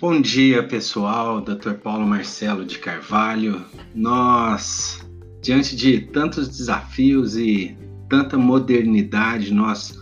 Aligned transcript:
Bom 0.00 0.20
dia, 0.20 0.62
pessoal. 0.62 1.40
Dr. 1.40 1.72
Paulo 1.82 2.06
Marcelo 2.06 2.64
de 2.64 2.78
Carvalho. 2.78 3.64
Nós, 3.92 5.04
diante 5.42 5.74
de 5.74 6.02
tantos 6.02 6.46
desafios 6.46 7.36
e 7.36 7.76
tanta 8.08 8.38
modernidade, 8.38 9.52
nós, 9.52 9.98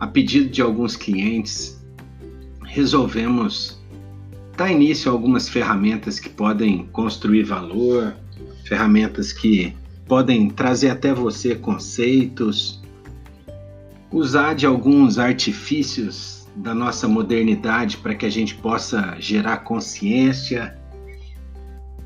a 0.00 0.06
pedido 0.08 0.50
de 0.50 0.60
alguns 0.60 0.96
clientes, 0.96 1.80
resolvemos 2.64 3.80
dar 4.56 4.72
início 4.72 5.08
a 5.08 5.14
algumas 5.14 5.48
ferramentas 5.48 6.18
que 6.18 6.28
podem 6.28 6.86
construir 6.86 7.44
valor, 7.44 8.16
ferramentas 8.64 9.32
que 9.32 9.76
podem 10.08 10.50
trazer 10.50 10.90
até 10.90 11.14
você 11.14 11.54
conceitos, 11.54 12.82
usar 14.10 14.54
de 14.54 14.66
alguns 14.66 15.20
artifícios 15.20 16.39
da 16.56 16.74
nossa 16.74 17.06
modernidade 17.06 17.96
para 17.96 18.14
que 18.14 18.26
a 18.26 18.30
gente 18.30 18.54
possa 18.54 19.16
gerar 19.18 19.58
consciência. 19.58 20.76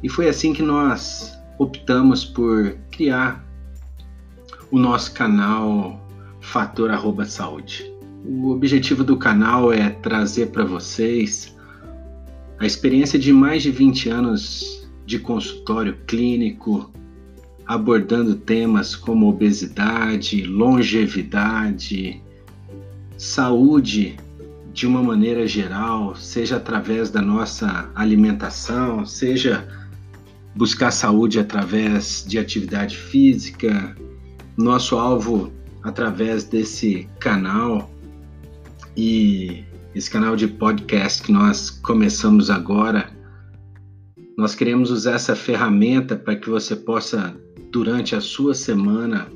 E 0.03 0.09
foi 0.09 0.29
assim 0.29 0.53
que 0.53 0.62
nós 0.62 1.37
optamos 1.59 2.25
por 2.25 2.77
criar 2.91 3.45
o 4.70 4.79
nosso 4.79 5.12
canal 5.12 6.01
Fator 6.41 6.91
Arroba 6.91 7.25
Saúde. 7.25 7.91
O 8.27 8.51
objetivo 8.51 9.05
do 9.05 9.17
canal 9.17 9.73
é 9.73 9.91
trazer 9.91 10.47
para 10.47 10.65
vocês 10.65 11.55
a 12.59 12.67
experiência 12.67 13.19
de 13.19 13.33
mais 13.33 13.62
de 13.62 13.70
20 13.70 14.09
anos 14.09 14.89
de 15.05 15.19
consultório 15.19 15.97
clínico, 16.06 16.91
abordando 17.67 18.34
temas 18.34 18.95
como 18.97 19.29
obesidade, 19.29 20.45
longevidade, 20.45 22.23
saúde 23.17 24.17
de 24.75 24.89
uma 24.89 25.00
maneira 25.00 25.47
geral, 25.47 26.17
seja 26.17 26.56
através 26.56 27.08
da 27.08 27.22
nossa 27.22 27.89
alimentação, 27.94 29.06
seja 29.06 29.64
buscar 30.53 30.91
saúde 30.91 31.39
através 31.39 32.25
de 32.27 32.41
atividade 32.41 32.97
física. 32.97 33.97
Nosso 34.56 34.97
alvo 34.97 35.52
através 35.84 36.42
desse 36.42 37.08
canal 37.20 37.89
e 38.97 39.62
esse 39.95 40.11
canal 40.11 40.34
de 40.34 40.48
podcast 40.48 41.22
que 41.22 41.30
nós 41.30 41.70
começamos 41.70 42.50
agora, 42.50 43.08
nós 44.36 44.56
queremos 44.56 44.91
usar 44.91 45.12
essa 45.12 45.36
ferramenta 45.36 46.17
para 46.17 46.34
que 46.34 46.50
você 46.50 46.75
possa, 46.75 47.33
durante 47.70 48.17
a 48.17 48.20
sua 48.20 48.55
semana, 48.55 49.28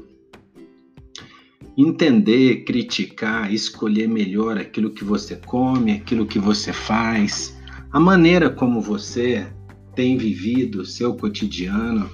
entender, 1.81 2.65
criticar, 2.65 3.53
escolher 3.55 4.09
melhor 4.09 4.59
aquilo 4.59 4.91
que 4.91 5.05
você 5.05 5.37
come, 5.37 5.93
aquilo 5.93 6.27
que 6.27 6.39
você 6.39 6.73
faz, 6.73 7.57
a 7.93 8.01
maneira 8.01 8.51
como 8.51 8.81
você 8.81 9.47
tem 9.95 10.19
vivido 10.19 10.81
o 10.81 10.85
seu 10.85 11.15
cotidiano. 11.15 12.11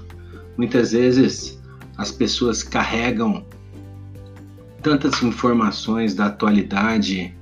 Muitas 0.59 0.93
vezes 0.93 1.59
as 1.97 2.11
pessoas 2.11 2.63
carregam 2.63 3.47
tantas 4.83 5.23
informações 5.23 6.15
da 6.15 6.27
atualidade 6.27 7.35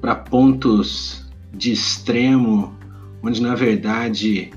para 0.00 0.14
pontos 0.14 1.26
de 1.52 1.72
extremo, 1.72 2.74
onde 3.22 3.42
na 3.42 3.54
verdade 3.54 4.50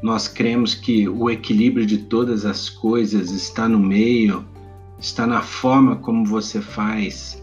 nós 0.00 0.28
cremos 0.28 0.72
que 0.72 1.08
o 1.08 1.28
equilíbrio 1.28 1.84
de 1.84 1.98
todas 1.98 2.44
as 2.44 2.70
coisas 2.70 3.32
está 3.32 3.68
no 3.68 3.78
meio, 3.80 4.51
está 5.02 5.26
na 5.26 5.42
forma 5.42 5.96
como 5.96 6.24
você 6.24 6.60
faz. 6.60 7.42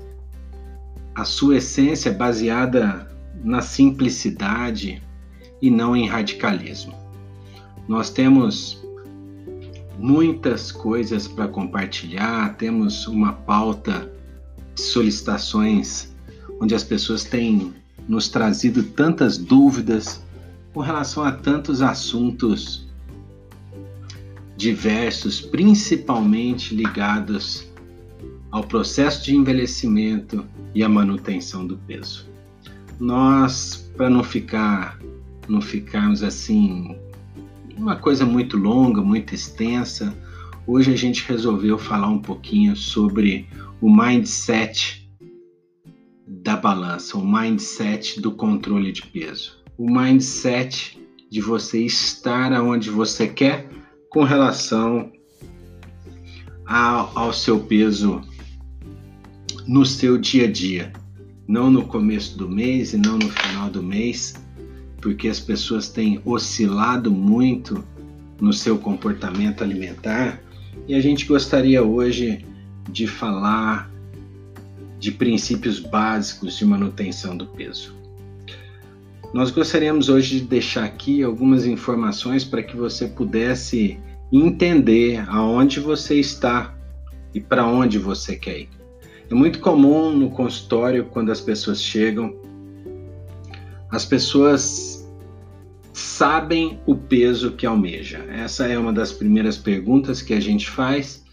A 1.13 1.25
sua 1.25 1.57
essência 1.57 2.09
é 2.09 2.13
baseada 2.13 3.11
na 3.43 3.61
simplicidade 3.61 5.03
e 5.61 5.69
não 5.69 5.93
em 5.93 6.07
radicalismo. 6.07 6.93
Nós 7.85 8.09
temos 8.09 8.81
muitas 9.97 10.71
coisas 10.71 11.27
para 11.27 11.49
compartilhar, 11.49 12.55
temos 12.55 13.05
uma 13.07 13.33
pauta 13.33 14.09
de 14.73 14.81
solicitações 14.81 16.13
onde 16.61 16.73
as 16.73 16.83
pessoas 16.83 17.25
têm 17.25 17.73
nos 18.07 18.29
trazido 18.29 18.83
tantas 18.83 19.37
dúvidas 19.37 20.21
com 20.73 20.79
relação 20.79 21.25
a 21.25 21.31
tantos 21.33 21.81
assuntos 21.81 22.88
diversos, 24.59 25.39
principalmente 25.39 26.75
ligados 26.75 27.65
ao 28.51 28.61
processo 28.61 29.23
de 29.23 29.33
envelhecimento 29.33 30.45
e 30.75 30.83
à 30.83 30.89
manutenção 30.89 31.65
do 31.65 31.77
peso. 31.77 32.27
Nós, 32.99 33.89
para 33.95 34.09
não 34.09 34.21
ficar 34.21 34.99
não 35.47 35.61
ficarmos 35.61 36.21
assim 36.21 36.93
uma 37.77 37.95
coisa 37.95 38.25
muito 38.25 38.57
longa, 38.57 39.01
muito 39.01 39.33
extensa. 39.33 40.13
Hoje 40.67 40.91
a 40.91 40.95
gente 40.97 41.25
resolveu 41.25 41.77
falar 41.77 42.09
um 42.09 42.19
pouquinho 42.19 42.75
sobre 42.75 43.47
o 43.79 43.89
mindset 43.89 45.09
da 46.27 46.57
balança, 46.57 47.17
o 47.17 47.25
mindset 47.25 48.19
do 48.19 48.33
controle 48.33 48.91
de 48.91 49.03
peso, 49.03 49.63
o 49.77 49.89
mindset 49.89 50.99
de 51.31 51.39
você 51.39 51.79
estar 51.85 52.51
aonde 52.51 52.89
você 52.89 53.25
quer 53.25 53.69
com 54.09 54.23
relação 54.23 55.11
ao, 56.65 57.31
seu 57.31 57.59
peso 57.59 58.21
no 59.67 59.85
seu 59.85 60.17
dia 60.17 60.45
a 60.45 60.51
dia, 60.51 60.91
não 61.47 61.69
no 61.69 61.85
começo 61.85 62.37
do 62.37 62.49
mês 62.49 62.93
e 62.93 62.97
não 62.97 63.17
no 63.17 63.29
final 63.29 63.69
do 63.69 63.83
mês, 63.83 64.35
porque 64.99 65.27
as 65.27 65.39
pessoas 65.39 65.89
têm 65.89 66.19
oscilado 66.25 67.11
muito 67.11 67.83
no 68.41 68.51
seu 68.51 68.77
comportamento 68.77 69.63
alimentar 69.63 70.41
e 70.87 70.95
a 70.95 71.01
gente 71.01 71.25
gostaria 71.25 71.83
hoje 71.83 72.45
de 72.91 73.05
falar 73.05 73.91
de 74.99 75.11
princípios 75.11 75.79
básicos 75.79 76.57
de 76.57 76.65
manutenção 76.65 77.37
do 77.37 77.45
peso. 77.45 77.98
Nós 79.31 79.51
gostaríamos 79.51 80.09
hoje 80.09 80.39
de 80.39 80.45
deixar 80.45 80.85
aqui 80.85 81.21
algumas 81.21 81.65
informações 81.65 82.43
para 82.43 82.63
que 82.63 82.75
você 82.75 83.07
pudesse 83.07 83.99
entender 84.31 85.23
aonde 85.29 85.79
você 85.79 86.19
está 86.19 86.75
e 87.33 87.39
para 87.39 87.65
onde 87.65 87.99
você 87.99 88.35
quer 88.35 88.61
ir. 88.61 88.69
É 89.29 89.35
muito 89.35 89.59
comum 89.59 90.11
no 90.11 90.31
consultório, 90.31 91.05
quando 91.05 91.31
as 91.31 91.39
pessoas 91.39 91.79
chegam, 91.79 92.35
as 93.91 94.03
pessoas 94.03 95.07
sabem 95.93 96.79
o 96.87 96.95
peso 96.95 97.51
que 97.51 97.67
almeja? 97.67 98.25
Essa 98.29 98.67
é 98.67 98.79
uma 98.79 98.91
das 98.91 99.11
primeiras 99.11 99.57
perguntas 99.57 100.23
que 100.23 100.33
a 100.33 100.39
gente 100.39 100.67
faz. 100.67 101.23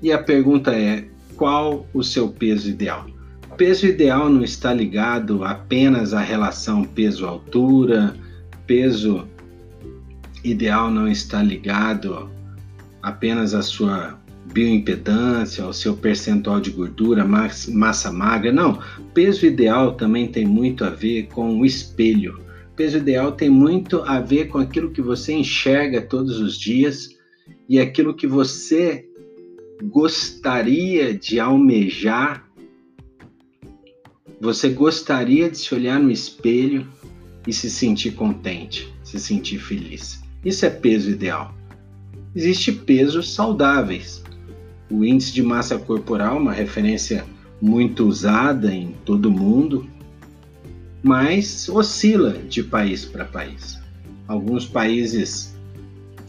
E 0.00 0.10
a 0.10 0.18
pergunta 0.18 0.74
é: 0.74 1.04
qual 1.36 1.86
o 1.92 2.02
seu 2.02 2.28
peso 2.28 2.70
ideal? 2.70 3.06
Peso 3.56 3.86
ideal 3.86 4.28
não 4.28 4.42
está 4.42 4.72
ligado 4.72 5.44
apenas 5.44 6.14
à 6.14 6.20
relação 6.20 6.84
peso-altura, 6.84 8.16
peso 8.66 9.28
ideal 10.42 10.90
não 10.90 11.06
está 11.06 11.42
ligado 11.42 12.30
apenas 13.02 13.54
à 13.54 13.62
sua 13.62 14.18
bioimpedância, 14.52 15.64
ao 15.64 15.72
seu 15.72 15.96
percentual 15.96 16.60
de 16.60 16.70
gordura, 16.70 17.24
massa 17.24 18.10
magra. 18.10 18.52
Não, 18.52 18.78
peso 19.14 19.46
ideal 19.46 19.94
também 19.94 20.28
tem 20.28 20.46
muito 20.46 20.84
a 20.84 20.90
ver 20.90 21.28
com 21.28 21.60
o 21.60 21.66
espelho. 21.66 22.40
Peso 22.74 22.98
ideal 22.98 23.32
tem 23.32 23.48
muito 23.48 24.02
a 24.02 24.18
ver 24.18 24.48
com 24.48 24.58
aquilo 24.58 24.90
que 24.90 25.02
você 25.02 25.32
enxerga 25.32 26.00
todos 26.00 26.40
os 26.40 26.58
dias 26.58 27.10
e 27.68 27.78
aquilo 27.78 28.14
que 28.14 28.26
você 28.26 29.06
gostaria 29.84 31.14
de 31.14 31.38
almejar. 31.38 32.50
Você 34.42 34.70
gostaria 34.70 35.48
de 35.48 35.56
se 35.56 35.72
olhar 35.72 36.00
no 36.00 36.10
espelho 36.10 36.88
e 37.46 37.52
se 37.52 37.70
sentir 37.70 38.10
contente, 38.10 38.92
se 39.04 39.20
sentir 39.20 39.60
feliz. 39.60 40.20
Isso 40.44 40.66
é 40.66 40.68
peso 40.68 41.12
ideal. 41.12 41.54
Existe 42.34 42.72
pesos 42.72 43.32
saudáveis, 43.34 44.20
o 44.90 45.04
índice 45.04 45.32
de 45.32 45.44
massa 45.44 45.78
corporal, 45.78 46.38
uma 46.38 46.52
referência 46.52 47.24
muito 47.60 48.04
usada 48.04 48.74
em 48.74 48.96
todo 49.04 49.26
o 49.26 49.30
mundo, 49.30 49.88
mas 51.04 51.68
oscila 51.68 52.32
de 52.32 52.64
país 52.64 53.04
para 53.04 53.24
país. 53.24 53.78
Alguns 54.26 54.66
países 54.66 55.54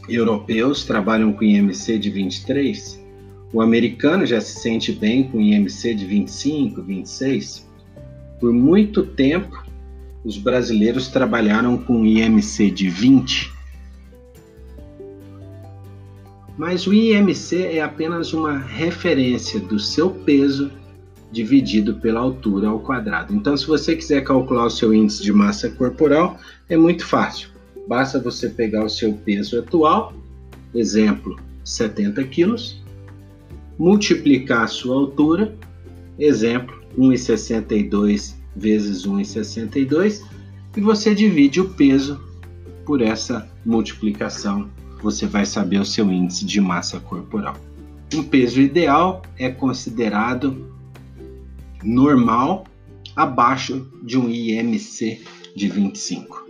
europeus 0.08 0.84
trabalham 0.84 1.34
com 1.34 1.44
IMC 1.44 1.98
de 1.98 2.12
23, 2.12 3.04
o 3.52 3.60
americano 3.60 4.24
já 4.24 4.40
se 4.40 4.62
sente 4.62 4.92
bem 4.92 5.24
com 5.24 5.42
IMC 5.42 5.96
de 5.96 6.06
25, 6.06 6.80
26. 6.84 7.73
Por 8.44 8.52
muito 8.52 9.04
tempo, 9.04 9.64
os 10.22 10.38
brasileiros 10.38 11.08
trabalharam 11.08 11.78
com 11.78 12.06
IMC 12.06 12.72
de 12.72 12.90
20 12.90 13.54
mas 16.58 16.86
o 16.86 16.94
IMC 16.94 17.64
é 17.64 17.82
apenas 17.82 18.34
uma 18.34 18.58
referência 18.58 19.62
do 19.62 19.80
seu 19.80 20.10
peso 20.10 20.70
dividido 21.32 21.96
pela 21.96 22.20
altura 22.20 22.68
ao 22.68 22.82
quadrado. 22.82 23.34
Então, 23.34 23.56
se 23.56 23.66
você 23.66 23.96
quiser 23.96 24.26
calcular 24.26 24.66
o 24.66 24.70
seu 24.70 24.94
índice 24.94 25.24
de 25.24 25.32
massa 25.32 25.70
corporal, 25.70 26.38
é 26.68 26.76
muito 26.76 27.06
fácil. 27.06 27.48
Basta 27.88 28.20
você 28.20 28.50
pegar 28.50 28.84
o 28.84 28.90
seu 28.90 29.14
peso 29.14 29.58
atual, 29.58 30.14
exemplo, 30.76 31.40
70 31.64 32.22
quilos, 32.26 32.84
multiplicar 33.80 34.64
a 34.64 34.68
sua 34.68 34.96
altura, 34.96 35.56
exemplo, 36.20 36.83
1,62 36.98 38.36
vezes 38.56 39.06
1,62, 39.06 40.22
e 40.76 40.82
você 40.82 41.14
divide 41.14 41.60
o 41.62 41.70
peso 41.70 42.20
por 42.86 43.02
essa 43.02 43.50
multiplicação. 43.66 44.70
Você 45.02 45.26
vai 45.26 45.46
saber 45.46 45.80
o 45.80 45.86
seu 45.86 46.12
índice 46.12 46.46
de 46.46 46.62
massa 46.62 47.00
corporal. 47.00 47.56
Um 48.14 48.24
peso 48.24 48.62
ideal 48.62 49.22
é 49.38 49.50
considerado 49.50 50.72
normal 51.84 52.66
abaixo 53.16 53.88
de 54.02 54.18
um 54.18 54.30
IMC 54.30 55.22
de 55.56 55.68
25. 55.68 56.44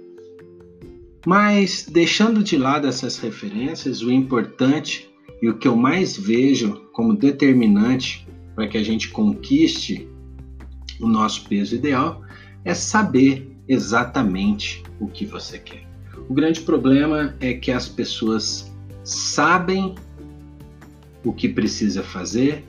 Mas 1.25 1.87
deixando 1.89 2.43
de 2.43 2.57
lado 2.57 2.87
essas 2.87 3.17
referências, 3.17 4.01
o 4.01 4.11
importante 4.11 5.09
e 5.41 5.49
o 5.49 5.57
que 5.57 5.67
eu 5.67 5.75
mais 5.75 6.17
vejo 6.17 6.81
como 6.91 7.15
determinante 7.15 8.27
para 8.55 8.67
que 8.67 8.77
a 8.77 8.83
gente 8.83 9.09
conquiste 9.09 10.07
o 10.99 11.07
nosso 11.07 11.47
peso 11.47 11.75
ideal 11.75 12.21
é 12.65 12.73
saber 12.73 13.55
exatamente 13.67 14.83
o 14.99 15.07
que 15.07 15.25
você 15.25 15.57
quer. 15.57 15.87
O 16.29 16.33
grande 16.33 16.61
problema 16.61 17.35
é 17.39 17.53
que 17.53 17.71
as 17.71 17.87
pessoas 17.87 18.71
sabem 19.03 19.95
o 21.23 21.33
que 21.33 21.49
precisa 21.49 22.03
fazer, 22.03 22.63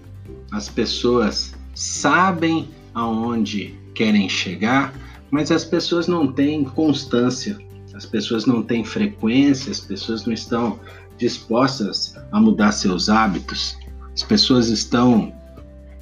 as 0.51 0.69
pessoas 0.69 1.55
sabem 1.75 2.69
aonde 2.95 3.75
querem 3.95 4.29
chegar, 4.29 4.95
mas 5.31 5.51
as 5.51 5.65
pessoas 5.65 6.07
não 6.07 6.33
têm 6.33 6.65
constância, 6.65 7.59
as 7.95 8.07
pessoas 8.07 8.47
não 8.47 8.63
têm 8.63 8.85
frequência, 8.85 9.71
as 9.71 9.81
pessoas 9.81 10.25
não 10.25 10.33
estão 10.33 10.79
dispostas 11.19 12.17
a 12.31 12.41
mudar 12.41 12.73
seus 12.73 13.09
hábitos, 13.09 13.77
as 14.13 14.23
pessoas 14.23 14.69
estão 14.69 15.33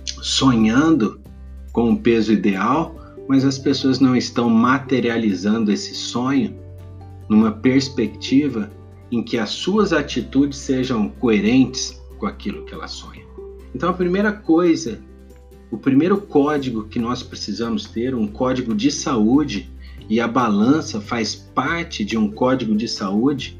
sonhando 0.04 1.21
com 1.72 1.92
o 1.92 1.98
peso 1.98 2.32
ideal, 2.32 2.94
mas 3.28 3.44
as 3.44 3.58
pessoas 3.58 3.98
não 3.98 4.14
estão 4.14 4.50
materializando 4.50 5.72
esse 5.72 5.94
sonho 5.94 6.54
numa 7.28 7.50
perspectiva 7.50 8.70
em 9.10 9.22
que 9.22 9.38
as 9.38 9.50
suas 9.50 9.92
atitudes 9.92 10.58
sejam 10.58 11.08
coerentes 11.08 12.00
com 12.18 12.26
aquilo 12.26 12.64
que 12.64 12.74
ela 12.74 12.88
sonha. 12.88 13.22
Então, 13.74 13.88
a 13.88 13.94
primeira 13.94 14.32
coisa 14.32 15.00
o 15.72 15.78
primeiro 15.78 16.18
código 16.20 16.84
que 16.84 16.98
nós 16.98 17.22
precisamos 17.22 17.86
ter, 17.86 18.14
um 18.14 18.26
código 18.26 18.74
de 18.74 18.90
saúde, 18.90 19.70
e 20.06 20.20
a 20.20 20.28
balança 20.28 21.00
faz 21.00 21.34
parte 21.34 22.04
de 22.04 22.18
um 22.18 22.30
código 22.30 22.76
de 22.76 22.86
saúde. 22.86 23.58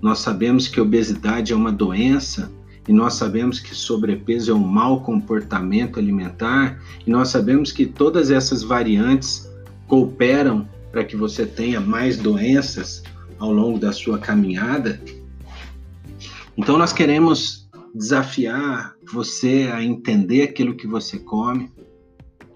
Nós 0.00 0.20
sabemos 0.20 0.66
que 0.66 0.80
obesidade 0.80 1.52
é 1.52 1.56
uma 1.56 1.70
doença 1.70 2.50
e 2.88 2.92
nós 2.92 3.14
sabemos 3.14 3.58
que 3.58 3.74
sobrepeso 3.74 4.52
é 4.52 4.54
um 4.54 4.66
mau 4.66 5.00
comportamento 5.02 5.98
alimentar 5.98 6.80
e 7.06 7.10
nós 7.10 7.28
sabemos 7.28 7.72
que 7.72 7.84
todas 7.84 8.30
essas 8.30 8.62
variantes 8.62 9.50
cooperam 9.88 10.68
para 10.92 11.04
que 11.04 11.16
você 11.16 11.44
tenha 11.44 11.80
mais 11.80 12.16
doenças 12.16 13.02
ao 13.38 13.52
longo 13.52 13.78
da 13.78 13.92
sua 13.92 14.18
caminhada. 14.18 15.00
Então 16.56 16.78
nós 16.78 16.92
queremos 16.92 17.68
desafiar 17.94 18.94
você 19.12 19.70
a 19.72 19.82
entender 19.82 20.42
aquilo 20.42 20.76
que 20.76 20.86
você 20.86 21.18
come 21.18 21.70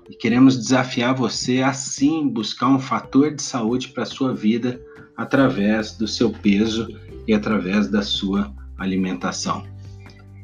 e 0.09 0.15
queremos 0.15 0.56
desafiar 0.56 1.15
você 1.15 1.62
a 1.62 1.73
sim 1.73 2.29
buscar 2.29 2.69
um 2.69 2.79
fator 2.79 3.35
de 3.35 3.43
saúde 3.43 3.88
para 3.88 4.05
a 4.05 4.06
sua 4.06 4.35
vida 4.35 4.81
através 5.17 5.97
do 5.97 6.06
seu 6.06 6.31
peso 6.31 6.88
e 7.27 7.35
através 7.35 7.88
da 7.88 8.03
sua 8.03 8.53
alimentação. 8.79 9.65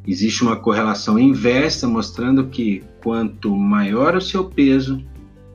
Existe 0.07 0.43
uma 0.43 0.57
correlação 0.57 1.19
inversa 1.19 1.89
mostrando 1.89 2.47
que 2.47 2.85
quanto 3.03 3.57
maior 3.57 4.15
o 4.15 4.21
seu 4.21 4.45
peso, 4.45 5.05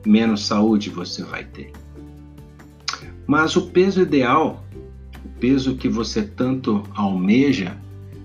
menos 0.06 0.46
saúde 0.46 0.90
você 0.90 1.22
vai 1.22 1.44
ter. 1.44 1.72
Mas 3.26 3.56
o 3.56 3.68
peso 3.68 4.02
ideal, 4.02 4.62
o 5.24 5.28
peso 5.40 5.76
que 5.76 5.88
você 5.88 6.22
tanto 6.22 6.82
almeja, 6.94 7.78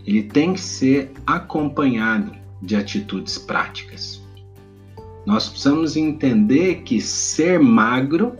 ele 0.06 0.24
tem 0.24 0.54
que 0.54 0.60
ser 0.60 1.12
acompanhado 1.26 2.34
de 2.62 2.76
atitudes 2.76 3.38
práticas. 3.38 4.22
Nós 5.26 5.48
precisamos 5.48 5.96
entender 5.96 6.84
que 6.84 7.00
ser 7.00 7.60
magro 7.60 8.34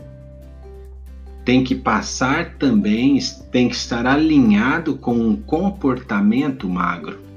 tem 1.44 1.64
que 1.64 1.74
passar 1.74 2.56
também, 2.58 3.18
tem 3.50 3.68
que 3.68 3.74
estar 3.74 4.06
alinhado 4.06 4.96
com 4.96 5.14
um 5.14 5.36
comportamento 5.36 6.68
magro. 6.68 7.27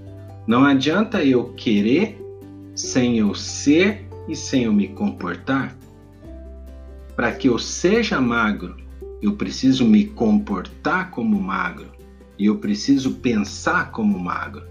Não 0.48 0.66
adianta 0.66 1.24
eu 1.24 1.54
querer 1.54 2.20
sem 2.76 3.18
eu 3.18 3.36
ser 3.36 4.08
e 4.28 4.36
sem 4.36 4.64
eu 4.64 4.74
me 4.74 4.88
comportar. 4.88 5.78
Para 7.16 7.32
que 7.32 7.48
eu 7.48 7.60
seja 7.60 8.20
magro, 8.20 8.78
eu 9.22 9.34
preciso 9.34 9.86
me 9.86 10.06
comportar 10.06 11.12
como 11.12 11.40
magro 11.40 11.92
e 12.40 12.48
eu 12.48 12.58
preciso 12.58 13.16
pensar 13.16 13.92
como 13.92 14.20
magro. 14.20 14.64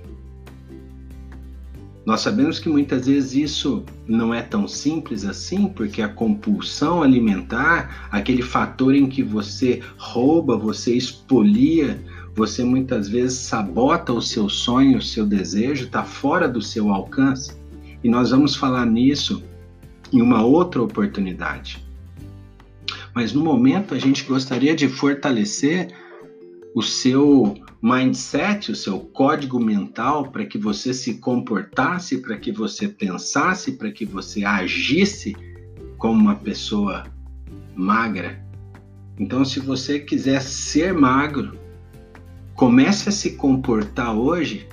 Nós 2.05 2.23
sabemos 2.23 2.59
que 2.59 2.69
muitas 2.69 3.07
vezes 3.07 3.35
isso 3.35 3.85
não 4.09 4.35
é 4.35 4.43
tão 4.43 4.67
simples 4.67 5.25
assim, 5.25 5.69
porque 5.69 6.03
a 6.03 6.09
compulsão 6.09 7.03
alimentar, 7.03 8.09
aquele 8.11 8.43
fator 8.43 8.95
em 8.95 9.07
que 9.07 9.23
você 9.23 9.81
rouba, 9.97 10.57
você 10.57 10.95
expolia, 10.97 12.03
você 12.35 12.65
muitas 12.65 13.09
vezes 13.09 13.39
sabota 13.39 14.13
o 14.13 14.23
seu 14.23 14.49
sonho, 14.49 14.99
o 14.99 15.03
seu 15.03 15.27
desejo, 15.27 15.87
está 15.87 16.05
fora 16.05 16.49
do 16.49 16.63
seu 16.63 16.93
alcance. 16.93 17.53
E 18.03 18.09
nós 18.09 18.31
vamos 18.31 18.57
falar 18.57 18.87
nisso 18.87 19.43
em 20.13 20.23
uma 20.23 20.43
outra 20.45 20.83
oportunidade. 20.83 21.85
Mas 23.15 23.33
no 23.33 23.43
momento 23.43 23.95
a 23.95 23.99
gente 23.99 24.25
gostaria 24.25 24.75
de 24.75 24.89
fortalecer 24.89 25.95
o 26.75 26.83
seu 26.83 27.57
mindset, 27.83 28.71
o 28.71 28.77
seu 28.77 29.01
código 29.01 29.59
mental 29.59 30.31
para 30.31 30.45
que 30.45 30.59
você 30.59 30.95
se 30.95 31.15
comportasse, 31.15 32.19
para 32.19 32.37
que 32.37 32.53
você 32.53 32.87
pensasse, 32.87 33.73
para 33.73 33.91
que 33.91 34.05
você 34.05 34.45
agisse 34.45 35.35
como 35.99 36.21
uma 36.21 36.37
pessoa 36.37 37.05
magra. 37.75 38.45
Então, 39.19 39.45
se 39.45 39.61
você 39.61 39.99
quiser 39.99 40.41
ser 40.41 40.95
magro, 40.95 41.59
comece 42.61 43.09
a 43.09 43.13
se 43.13 43.31
comportar 43.37 44.15
hoje 44.15 44.69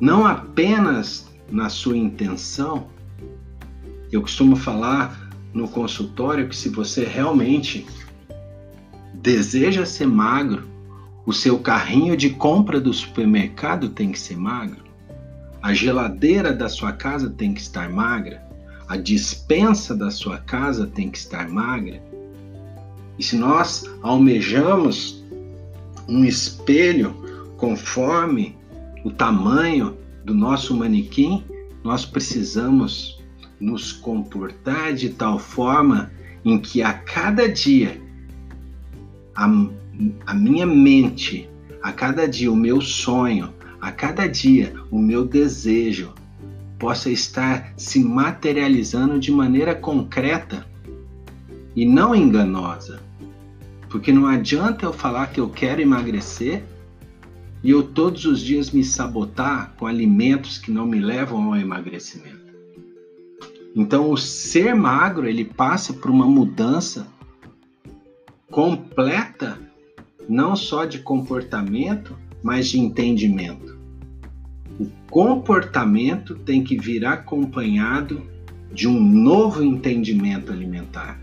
não 0.00 0.26
apenas 0.26 1.28
na 1.50 1.68
sua 1.68 1.98
intenção. 1.98 2.86
Eu 4.10 4.22
costumo 4.22 4.56
falar 4.56 5.30
no 5.52 5.68
consultório 5.68 6.48
que 6.48 6.56
se 6.56 6.70
você 6.70 7.04
realmente 7.04 7.86
deseja 9.12 9.84
ser 9.84 10.06
magro, 10.06 10.66
o 11.26 11.32
seu 11.34 11.58
carrinho 11.58 12.16
de 12.16 12.30
compra 12.30 12.80
do 12.80 12.94
supermercado 12.94 13.90
tem 13.90 14.10
que 14.10 14.18
ser 14.18 14.38
magro, 14.38 14.82
a 15.60 15.74
geladeira 15.74 16.54
da 16.54 16.70
sua 16.70 16.92
casa 16.92 17.28
tem 17.28 17.52
que 17.52 17.60
estar 17.60 17.90
magra, 17.90 18.42
a 18.88 18.96
dispensa 18.96 19.94
da 19.94 20.10
sua 20.10 20.38
casa 20.38 20.86
tem 20.86 21.10
que 21.10 21.18
estar 21.18 21.50
magra. 21.50 22.02
E 23.18 23.22
se 23.22 23.36
nós 23.36 23.84
almejamos 24.00 25.19
um 26.10 26.24
espelho 26.24 27.14
conforme 27.56 28.56
o 29.04 29.10
tamanho 29.10 29.96
do 30.24 30.34
nosso 30.34 30.76
manequim, 30.76 31.44
nós 31.84 32.04
precisamos 32.04 33.22
nos 33.60 33.92
comportar 33.92 34.92
de 34.92 35.10
tal 35.10 35.38
forma 35.38 36.10
em 36.44 36.58
que 36.58 36.82
a 36.82 36.92
cada 36.92 37.48
dia 37.48 38.00
a, 39.34 39.46
a 40.26 40.34
minha 40.34 40.66
mente, 40.66 41.48
a 41.82 41.92
cada 41.92 42.26
dia 42.26 42.50
o 42.50 42.56
meu 42.56 42.80
sonho, 42.80 43.52
a 43.80 43.92
cada 43.92 44.26
dia 44.26 44.74
o 44.90 44.98
meu 44.98 45.24
desejo 45.24 46.12
possa 46.78 47.10
estar 47.10 47.72
se 47.76 48.02
materializando 48.02 49.20
de 49.20 49.30
maneira 49.30 49.74
concreta 49.74 50.66
e 51.76 51.84
não 51.86 52.14
enganosa. 52.14 53.09
Porque 53.90 54.12
não 54.12 54.26
adianta 54.26 54.86
eu 54.86 54.92
falar 54.92 55.26
que 55.26 55.40
eu 55.40 55.50
quero 55.50 55.80
emagrecer 55.82 56.62
e 57.62 57.70
eu 57.70 57.82
todos 57.82 58.24
os 58.24 58.40
dias 58.40 58.70
me 58.70 58.84
sabotar 58.84 59.74
com 59.76 59.86
alimentos 59.86 60.56
que 60.58 60.70
não 60.70 60.86
me 60.86 61.00
levam 61.00 61.52
ao 61.52 61.56
emagrecimento. 61.56 62.38
Então, 63.74 64.10
o 64.10 64.16
ser 64.16 64.74
magro 64.74 65.28
ele 65.28 65.44
passa 65.44 65.92
por 65.92 66.10
uma 66.10 66.26
mudança 66.26 67.06
completa, 68.50 69.58
não 70.28 70.54
só 70.54 70.84
de 70.84 71.00
comportamento, 71.00 72.16
mas 72.42 72.68
de 72.68 72.78
entendimento. 72.78 73.78
O 74.78 74.86
comportamento 75.10 76.36
tem 76.36 76.62
que 76.62 76.78
vir 76.78 77.04
acompanhado 77.04 78.22
de 78.72 78.88
um 78.88 79.00
novo 79.00 79.62
entendimento 79.62 80.52
alimentar. 80.52 81.20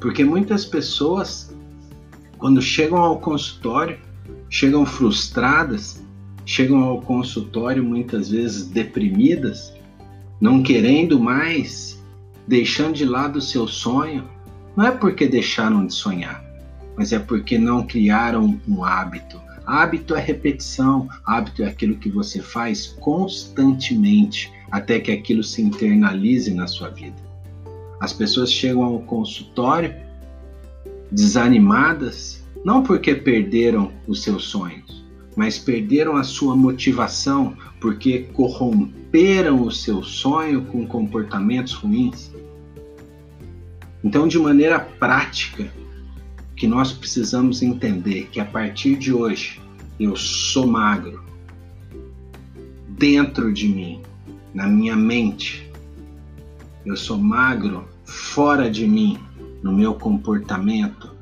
Porque 0.00 0.24
muitas 0.24 0.64
pessoas, 0.64 1.54
quando 2.38 2.62
chegam 2.62 2.98
ao 2.98 3.18
consultório, 3.18 3.98
chegam 4.48 4.86
frustradas, 4.86 6.02
chegam 6.46 6.82
ao 6.82 7.00
consultório 7.02 7.82
muitas 7.82 8.30
vezes 8.30 8.66
deprimidas, 8.66 9.74
não 10.40 10.62
querendo 10.62 11.18
mais, 11.18 12.02
deixando 12.46 12.94
de 12.94 13.04
lado 13.04 13.36
o 13.36 13.42
seu 13.42 13.66
sonho, 13.66 14.24
não 14.76 14.86
é 14.86 14.90
porque 14.90 15.26
deixaram 15.26 15.84
de 15.84 15.92
sonhar, 15.92 16.42
mas 16.96 17.12
é 17.12 17.18
porque 17.18 17.58
não 17.58 17.86
criaram 17.86 18.58
um 18.66 18.84
hábito. 18.84 19.40
Hábito 19.66 20.14
é 20.14 20.20
repetição, 20.20 21.08
hábito 21.26 21.62
é 21.62 21.66
aquilo 21.66 21.96
que 21.96 22.08
você 22.08 22.40
faz 22.40 22.86
constantemente 23.00 24.50
até 24.70 24.98
que 24.98 25.12
aquilo 25.12 25.42
se 25.42 25.60
internalize 25.60 26.54
na 26.54 26.66
sua 26.66 26.88
vida. 26.88 27.27
As 28.00 28.12
pessoas 28.12 28.52
chegam 28.52 28.84
ao 28.84 29.00
consultório 29.00 29.94
desanimadas, 31.10 32.44
não 32.64 32.82
porque 32.82 33.14
perderam 33.14 33.92
os 34.06 34.22
seus 34.22 34.44
sonhos, 34.44 35.04
mas 35.36 35.58
perderam 35.58 36.16
a 36.16 36.24
sua 36.24 36.54
motivação 36.54 37.56
porque 37.80 38.20
corromperam 38.32 39.62
o 39.62 39.70
seu 39.70 40.02
sonho 40.02 40.64
com 40.66 40.86
comportamentos 40.86 41.72
ruins. 41.74 42.32
Então, 44.02 44.28
de 44.28 44.38
maneira 44.38 44.78
prática, 44.78 45.70
que 46.58 46.66
nós 46.66 46.92
precisamos 46.92 47.62
entender 47.62 48.28
que 48.32 48.40
a 48.40 48.44
partir 48.44 48.96
de 48.96 49.12
hoje 49.12 49.60
eu 49.98 50.16
sou 50.16 50.66
magro 50.66 51.22
dentro 52.88 53.52
de 53.52 53.68
mim, 53.68 54.02
na 54.52 54.66
minha 54.66 54.96
mente. 54.96 55.67
Eu 56.88 56.96
sou 56.96 57.18
magro 57.18 57.86
fora 58.06 58.70
de 58.70 58.86
mim, 58.86 59.18
no 59.62 59.70
meu 59.70 59.92
comportamento. 59.92 61.14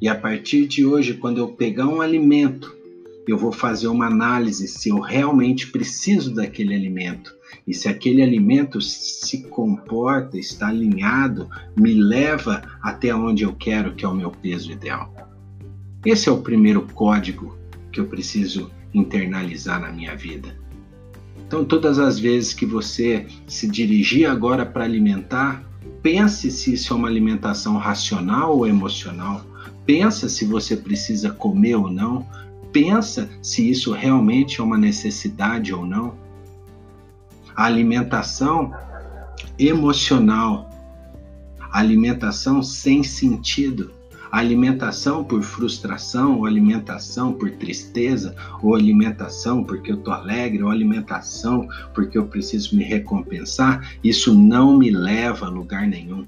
E 0.00 0.08
a 0.08 0.16
partir 0.16 0.66
de 0.66 0.84
hoje, 0.84 1.14
quando 1.14 1.38
eu 1.38 1.46
pegar 1.46 1.86
um 1.86 2.00
alimento, 2.00 2.76
eu 3.24 3.38
vou 3.38 3.52
fazer 3.52 3.86
uma 3.86 4.08
análise 4.08 4.66
se 4.66 4.88
eu 4.88 4.98
realmente 4.98 5.68
preciso 5.68 6.34
daquele 6.34 6.74
alimento 6.74 7.32
e 7.64 7.72
se 7.72 7.88
aquele 7.88 8.20
alimento 8.20 8.80
se 8.80 9.44
comporta, 9.44 10.36
está 10.36 10.66
alinhado, 10.70 11.48
me 11.76 11.94
leva 11.94 12.62
até 12.82 13.14
onde 13.14 13.44
eu 13.44 13.52
quero, 13.52 13.94
que 13.94 14.04
é 14.04 14.08
o 14.08 14.14
meu 14.14 14.32
peso 14.32 14.72
ideal. 14.72 15.14
Esse 16.04 16.28
é 16.28 16.32
o 16.32 16.42
primeiro 16.42 16.82
código 16.82 17.56
que 17.92 18.00
eu 18.00 18.06
preciso 18.06 18.72
internalizar 18.92 19.80
na 19.80 19.92
minha 19.92 20.16
vida. 20.16 20.65
Então, 21.46 21.64
todas 21.64 21.98
as 21.98 22.18
vezes 22.18 22.52
que 22.52 22.66
você 22.66 23.26
se 23.46 23.68
dirigir 23.68 24.28
agora 24.28 24.66
para 24.66 24.84
alimentar, 24.84 25.62
pense 26.02 26.50
se 26.50 26.74
isso 26.74 26.92
é 26.92 26.96
uma 26.96 27.08
alimentação 27.08 27.76
racional 27.76 28.56
ou 28.56 28.66
emocional. 28.66 29.44
Pensa 29.84 30.28
se 30.28 30.44
você 30.44 30.76
precisa 30.76 31.30
comer 31.30 31.76
ou 31.76 31.90
não. 31.90 32.26
Pensa 32.72 33.30
se 33.40 33.70
isso 33.70 33.92
realmente 33.92 34.60
é 34.60 34.64
uma 34.64 34.76
necessidade 34.76 35.72
ou 35.72 35.86
não 35.86 36.26
a 37.56 37.64
alimentação 37.64 38.74
emocional, 39.58 40.70
alimentação 41.72 42.62
sem 42.62 43.02
sentido, 43.02 43.92
a 44.30 44.38
alimentação 44.38 45.24
por 45.24 45.42
frustração, 45.42 46.38
ou 46.38 46.46
alimentação 46.46 47.32
por 47.32 47.50
tristeza, 47.50 48.34
ou 48.62 48.74
alimentação 48.74 49.64
porque 49.64 49.92
eu 49.92 49.96
tô 49.96 50.10
alegre, 50.10 50.62
ou 50.62 50.70
alimentação 50.70 51.68
porque 51.94 52.18
eu 52.18 52.26
preciso 52.26 52.76
me 52.76 52.84
recompensar, 52.84 53.96
isso 54.02 54.34
não 54.34 54.76
me 54.76 54.90
leva 54.90 55.46
a 55.46 55.50
lugar 55.50 55.86
nenhum. 55.86 56.26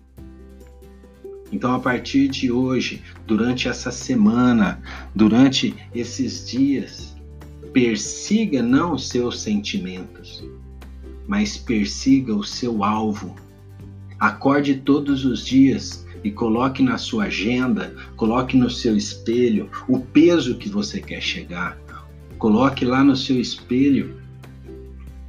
Então, 1.51 1.75
a 1.75 1.81
partir 1.81 2.29
de 2.29 2.53
hoje, 2.53 3.03
durante 3.27 3.69
essa 3.69 3.91
semana, 3.91 4.83
durante 5.15 5.75
esses 5.95 6.49
dias, 6.49 7.17
persiga 7.73 8.63
não 8.63 8.95
os 8.95 9.09
seus 9.09 9.41
sentimentos, 9.41 10.45
mas 11.27 11.57
persiga 11.57 12.35
o 12.35 12.45
seu 12.45 12.85
alvo. 12.85 13.35
Acorde 14.19 14.77
todos 14.77 15.25
os 15.25 15.45
dias 15.45 16.07
e 16.23 16.31
coloque 16.31 16.83
na 16.83 16.99
sua 16.99 17.25
agenda, 17.25 17.95
coloque 18.17 18.57
no 18.57 18.71
seu 18.71 18.97
espelho 18.97 19.71
o 19.89 20.01
peso 20.01 20.57
que 20.57 20.69
você 20.69 21.01
quer 21.01 21.21
chegar. 21.21 21.79
Coloque 22.39 22.85
lá 22.85 23.03
no 23.03 23.17
seu 23.17 23.41
espelho 23.41 24.17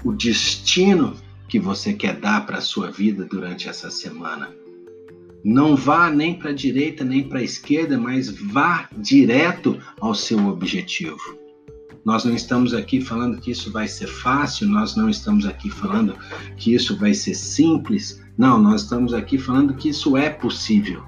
o 0.04 0.12
destino 0.12 1.16
que 1.48 1.60
você 1.60 1.94
quer 1.94 2.16
dar 2.16 2.46
para 2.46 2.60
a 2.60 2.62
sua 2.62 2.92
vida 2.92 3.26
durante 3.26 3.68
essa 3.68 3.90
semana. 3.90 4.50
Não 5.44 5.76
vá 5.76 6.12
nem 6.12 6.36
para 6.36 6.52
a 6.52 6.54
direita 6.54 7.04
nem 7.04 7.24
para 7.24 7.40
a 7.40 7.44
esquerda, 7.44 7.98
mas 7.98 8.30
vá 8.30 8.90
direto 8.98 9.80
ao 10.00 10.14
seu 10.14 10.48
objetivo. 10.48 11.39
Nós 12.10 12.26
não 12.26 12.34
estamos 12.34 12.74
aqui 12.74 13.00
falando 13.00 13.40
que 13.40 13.52
isso 13.52 13.72
vai 13.72 13.88
ser 13.88 14.08
fácil, 14.08 14.68
nós 14.68 14.96
não 14.96 15.12
estamos 15.12 15.46
aqui 15.46 15.70
falando 15.70 16.18
que 16.58 16.74
isso 16.74 16.98
vai 16.98 17.14
ser 17.14 17.36
simples. 17.36 18.20
Não, 18.36 18.60
nós 18.60 18.82
estamos 18.82 19.14
aqui 19.14 19.38
falando 19.38 19.76
que 19.76 19.90
isso 19.90 20.18
é 20.18 20.28
possível. 20.28 21.04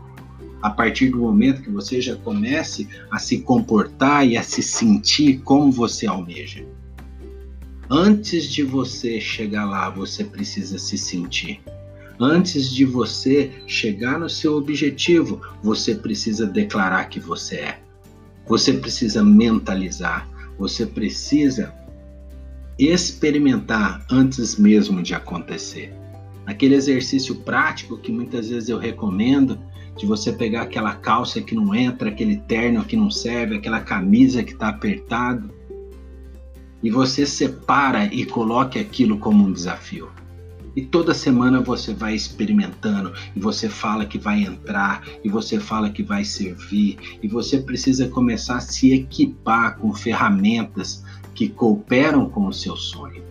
A 0.62 0.70
partir 0.70 1.10
do 1.10 1.18
momento 1.18 1.64
que 1.64 1.72
você 1.72 2.00
já 2.00 2.16
comece 2.18 2.88
a 3.10 3.18
se 3.18 3.40
comportar 3.40 4.28
e 4.28 4.38
a 4.38 4.44
se 4.44 4.62
sentir 4.62 5.40
como 5.40 5.72
você 5.72 6.06
almeja. 6.06 6.64
Antes 7.90 8.48
de 8.48 8.62
você 8.62 9.20
chegar 9.20 9.66
lá, 9.66 9.90
você 9.90 10.24
precisa 10.24 10.78
se 10.78 11.00
sentir. 11.00 11.62
Antes 12.20 12.70
de 12.70 12.86
você 12.86 13.52
chegar 13.66 14.20
no 14.20 14.30
seu 14.30 14.56
objetivo, 14.56 15.42
você 15.64 15.96
precisa 15.96 16.46
declarar 16.46 17.06
que 17.06 17.20
você 17.20 17.56
é. 17.56 17.80
Você 18.46 18.74
precisa 18.74 19.24
mentalizar. 19.24 20.30
Você 20.58 20.86
precisa 20.86 21.74
experimentar 22.78 24.06
antes 24.10 24.58
mesmo 24.58 25.02
de 25.02 25.14
acontecer. 25.14 25.94
Aquele 26.46 26.76
exercício 26.76 27.36
prático 27.36 27.98
que 27.98 28.12
muitas 28.12 28.50
vezes 28.50 28.70
eu 28.70 28.78
recomendo, 28.78 29.60
de 29.98 30.06
você 30.06 30.32
pegar 30.32 30.64
aquela 30.64 30.96
calça 30.96 31.42
que 31.42 31.54
não 31.54 31.76
entra, 31.76 32.10
aquele 32.10 32.38
terno 32.38 32.84
que 32.84 32.96
não 32.96 33.12
serve, 33.12 33.58
aquela 33.58 33.82
camisa 33.82 34.44
que 34.44 34.54
está 34.54 34.70
apertado, 34.70 35.52
e 36.82 36.90
você 36.90 37.26
separa 37.26 38.06
e 38.06 38.26
coloque 38.26 38.80
aquilo 38.80 39.20
como 39.20 39.46
um 39.46 39.52
desafio. 39.52 40.10
E 40.76 40.82
toda 40.82 41.14
semana 41.14 41.60
você 41.60 41.94
vai 41.94 42.16
experimentando, 42.16 43.14
e 43.36 43.40
você 43.40 43.68
fala 43.68 44.06
que 44.06 44.18
vai 44.18 44.42
entrar, 44.42 45.04
e 45.24 45.30
você 45.30 45.60
fala 45.60 45.90
que 45.90 46.02
vai 46.02 46.24
servir, 46.24 46.98
e 47.22 47.28
você 47.28 47.60
precisa 47.60 48.08
começar 48.08 48.58
a 48.58 48.62
se 48.62 48.94
equipar 48.94 49.78
com 49.78 49.94
ferramentas 49.94 51.04
que 51.36 51.50
cooperam 51.50 52.30
com 52.30 52.48
o 52.48 52.54
seu 52.54 52.78
sonho. 52.78 53.24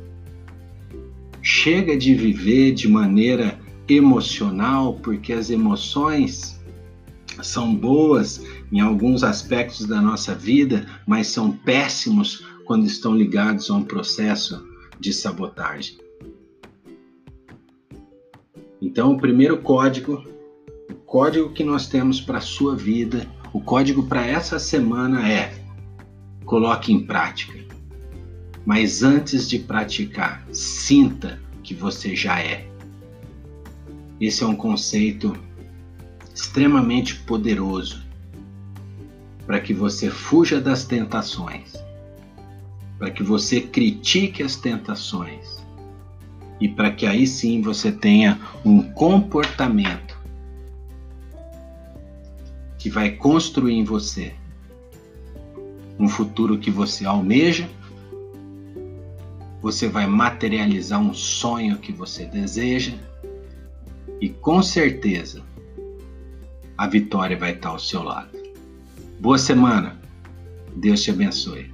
Chega 1.43 1.97
de 1.97 2.15
viver 2.15 2.73
de 2.73 2.89
maneira 2.89 3.59
emocional, 3.89 4.95
porque 5.03 5.33
as 5.33 5.49
emoções 5.49 6.61
são 7.43 7.75
boas 7.75 8.45
em 8.71 8.81
alguns 8.81 9.25
aspectos 9.25 9.87
da 9.87 10.01
nossa 10.01 10.35
vida, 10.35 10.87
mas 11.07 11.29
são 11.29 11.51
péssimos 11.51 12.45
quando 12.67 12.87
estão 12.87 13.15
ligados 13.15 13.71
a 13.71 13.75
um 13.75 13.83
processo 13.83 14.63
de 15.01 15.13
sabotagem. 15.13 16.10
Então, 18.81 19.13
o 19.13 19.19
primeiro 19.19 19.59
código, 19.59 20.25
o 20.89 20.95
código 20.95 21.53
que 21.53 21.63
nós 21.63 21.87
temos 21.87 22.21
para 22.21 22.39
a 22.39 22.43
sua 22.43 22.75
vida, 22.75 23.27
o 23.53 23.61
código 23.61 24.05
para 24.05 24.27
essa 24.27 24.59
semana 24.59 25.31
é: 25.31 25.53
coloque 26.47 26.93
em 26.93 27.05
prática. 27.05 27.59
Mas 28.65 29.03
antes 29.03 29.49
de 29.49 29.59
praticar, 29.59 30.47
sinta 30.53 31.39
que 31.63 31.75
você 31.75 32.17
já 32.17 32.41
é. 32.41 32.67
Esse 34.19 34.45
é 34.45 34.47
um 34.47 34.57
conceito 34.57 35.37
extremamente 36.35 37.17
poderoso 37.17 38.03
para 39.47 39.61
que 39.61 39.75
você 39.75 40.11
fuja 40.11 40.61
das 40.61 40.85
tentações, 40.85 41.73
para 42.99 43.11
que 43.11 43.23
você 43.23 43.61
critique 43.61 44.43
as 44.43 44.57
tentações 44.57 45.60
e 46.61 46.69
para 46.69 46.91
que 46.91 47.07
aí 47.07 47.27
sim 47.27 47.63
você 47.63 47.91
tenha 47.91 48.39
um 48.65 48.83
comportamento 48.83 50.19
que 52.79 52.91
vai 52.91 53.11
construir 53.11 53.75
em 53.75 53.85
você 53.85 54.35
um 55.99 56.09
futuro 56.09 56.59
que 56.59 56.71
você 56.71 57.05
almeja, 57.05 57.69
você 59.61 59.87
vai 59.87 60.07
materializar 60.07 61.01
um 61.01 61.13
sonho 61.13 61.77
que 61.77 61.93
você 61.93 62.25
deseja 62.25 62.95
e 64.21 64.31
com 64.31 64.63
certeza 64.63 65.43
a 66.77 66.87
vitória 66.87 67.37
vai 67.37 67.53
estar 67.53 67.69
ao 67.69 67.79
seu 67.79 68.03
lado. 68.03 68.31
Boa 69.21 69.37
semana. 69.37 70.01
Deus 70.75 71.03
te 71.03 71.11
abençoe. 71.11 71.71